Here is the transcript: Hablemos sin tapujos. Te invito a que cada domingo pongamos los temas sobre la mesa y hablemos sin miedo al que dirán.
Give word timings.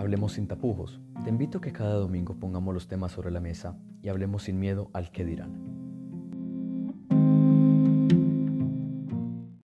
Hablemos 0.00 0.32
sin 0.32 0.46
tapujos. 0.46 0.98
Te 1.24 1.28
invito 1.28 1.58
a 1.58 1.60
que 1.60 1.74
cada 1.74 1.96
domingo 1.96 2.34
pongamos 2.34 2.72
los 2.72 2.88
temas 2.88 3.12
sobre 3.12 3.30
la 3.30 3.38
mesa 3.38 3.76
y 4.02 4.08
hablemos 4.08 4.44
sin 4.44 4.58
miedo 4.58 4.88
al 4.94 5.10
que 5.10 5.26
dirán. 5.26 5.79